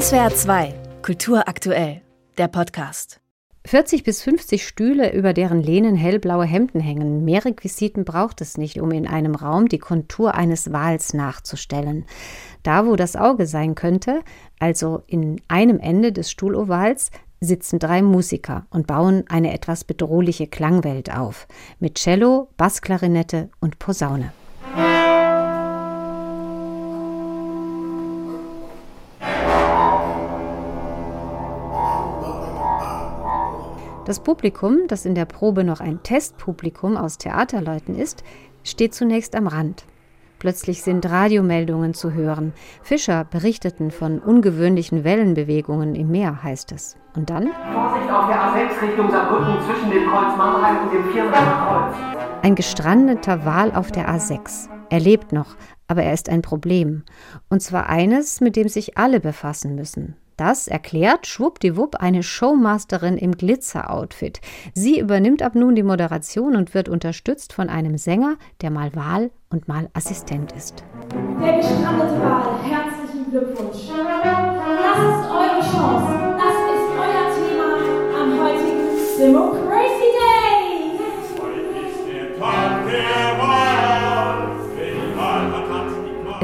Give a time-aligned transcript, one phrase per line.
[0.00, 2.02] SWR 2, Kultur aktuell,
[2.36, 3.20] der Podcast.
[3.64, 7.24] 40 bis 50 Stühle, über deren Lehnen hellblaue Hemden hängen.
[7.24, 12.06] Mehr Requisiten braucht es nicht, um in einem Raum die Kontur eines Wals nachzustellen.
[12.64, 14.22] Da, wo das Auge sein könnte,
[14.58, 21.16] also in einem Ende des Stuhlovals, sitzen drei Musiker und bauen eine etwas bedrohliche Klangwelt
[21.16, 21.46] auf,
[21.78, 24.32] mit Cello, Bassklarinette und Posaune.
[34.04, 38.22] Das Publikum, das in der Probe noch ein Testpublikum aus Theaterleuten ist,
[38.62, 39.86] steht zunächst am Rand.
[40.38, 42.52] Plötzlich sind Radiomeldungen zu hören.
[42.82, 46.98] Fischer berichteten von ungewöhnlichen Wellenbewegungen im Meer, heißt es.
[47.16, 47.44] Und dann?
[47.72, 51.96] Vorsicht auf der A6 Richtung Saarbrücken zwischen dem Kreuz Mannheim und dem Viermacher Kreuz.
[52.42, 54.68] Ein gestrandeter Wal auf der A6.
[54.90, 55.56] Er lebt noch,
[55.88, 57.04] aber er ist ein Problem.
[57.48, 60.16] Und zwar eines, mit dem sich alle befassen müssen.
[60.36, 64.40] Das erklärt schwuppdiwupp eine Showmasterin im Glitzer-Outfit.
[64.74, 69.30] Sie übernimmt ab nun die Moderation und wird unterstützt von einem Sänger, der mal Wahl
[69.50, 70.82] und mal Assistent ist.
[71.40, 73.88] Der gestrandete Wahl, herzlichen Glückwunsch.
[73.88, 76.23] Das ist eure Chance.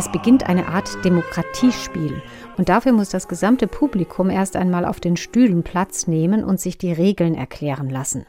[0.00, 2.22] Es beginnt eine Art Demokratiespiel.
[2.56, 6.78] Und dafür muss das gesamte Publikum erst einmal auf den Stühlen Platz nehmen und sich
[6.78, 8.24] die Regeln erklären lassen.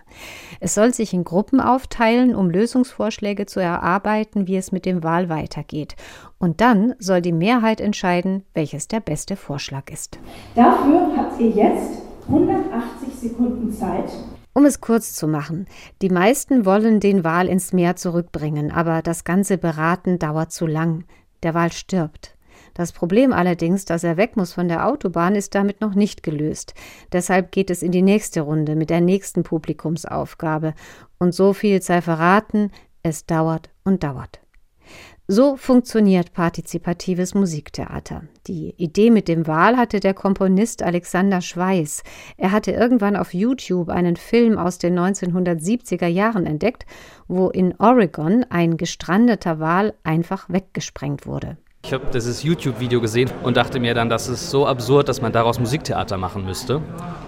[0.59, 5.30] Es soll sich in Gruppen aufteilen, um Lösungsvorschläge zu erarbeiten, wie es mit dem Wahl
[5.30, 5.95] weitergeht.
[6.39, 10.19] Und dann soll die Mehrheit entscheiden, welches der beste Vorschlag ist.
[10.55, 14.11] Dafür habt ihr jetzt 180 Sekunden Zeit.
[14.53, 15.67] Um es kurz zu machen,
[16.02, 21.05] die meisten wollen den Wal ins Meer zurückbringen, aber das ganze Beraten dauert zu lang.
[21.44, 22.36] Der Wal stirbt.
[22.73, 26.73] Das Problem allerdings, dass er weg muss von der Autobahn, ist damit noch nicht gelöst.
[27.11, 30.73] Deshalb geht es in die nächste Runde mit der nächsten Publikumsaufgabe.
[31.17, 32.71] Und so viel sei verraten,
[33.04, 34.39] es dauert und dauert.
[35.33, 38.23] So funktioniert partizipatives Musiktheater.
[38.47, 42.03] Die Idee mit dem Wahl hatte der Komponist Alexander Schweiß.
[42.36, 46.86] Er hatte irgendwann auf YouTube einen Film aus den 1970er Jahren entdeckt,
[47.30, 51.55] wo in Oregon ein gestrandeter Wal einfach weggesprengt wurde.
[51.86, 55.31] Ich habe dieses YouTube-Video gesehen und dachte mir dann, das ist so absurd, dass man
[55.31, 56.81] daraus Musiktheater machen müsste.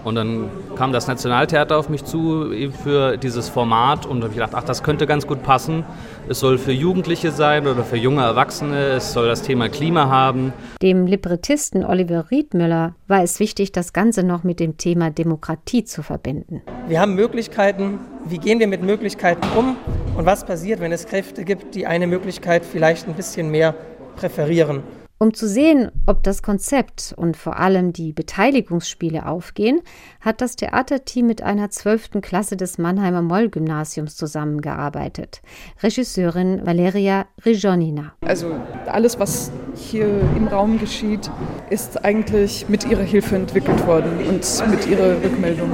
[0.03, 2.51] Und dann kam das Nationaltheater auf mich zu
[2.83, 5.85] für dieses Format und habe gedacht, ach, das könnte ganz gut passen.
[6.27, 8.77] Es soll für Jugendliche sein oder für junge Erwachsene.
[8.77, 10.53] Es soll das Thema Klima haben.
[10.81, 16.03] Dem Librettisten Oliver Riedmüller war es wichtig, das Ganze noch mit dem Thema Demokratie zu
[16.03, 16.61] verbinden.
[16.87, 17.99] Wir haben Möglichkeiten.
[18.25, 19.75] Wie gehen wir mit Möglichkeiten um?
[20.17, 23.75] Und was passiert, wenn es Kräfte gibt, die eine Möglichkeit vielleicht ein bisschen mehr
[24.15, 24.83] präferieren.
[25.23, 29.79] Um zu sehen, ob das Konzept und vor allem die Beteiligungsspiele aufgehen,
[30.19, 35.41] hat das Theaterteam mit einer zwölften Klasse des Mannheimer Moll-Gymnasiums zusammengearbeitet.
[35.81, 38.11] Regisseurin Valeria Rijonina.
[38.19, 38.53] Also
[38.87, 41.31] alles, was hier im Raum geschieht,
[41.69, 45.71] ist eigentlich mit ihrer Hilfe entwickelt worden und mit ihrer Rückmeldung.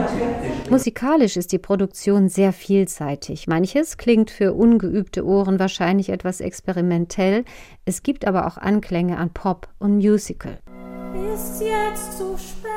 [0.69, 3.47] Musikalisch ist die Produktion sehr vielseitig.
[3.47, 7.45] Manches klingt für ungeübte Ohren wahrscheinlich etwas experimentell.
[7.89, 10.59] Es gibt aber auch Anklänge an Pop und Musical.
[11.33, 12.69] Ist jetzt zu spät,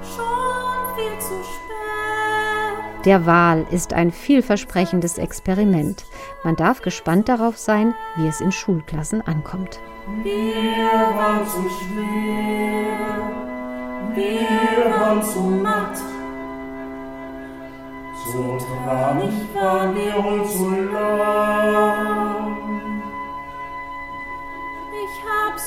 [0.00, 3.04] schon viel zu spät.
[3.04, 6.06] Der Wahl ist ein vielversprechendes Experiment.
[6.44, 9.80] Man darf gespannt darauf sein, wie es in Schulklassen ankommt.
[10.22, 13.20] Wir waren zu schwer,
[14.14, 15.98] wir waren zu matt.
[18.32, 22.43] So traurig waren wir und so lang.